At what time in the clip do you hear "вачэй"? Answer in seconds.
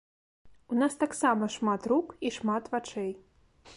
2.77-3.11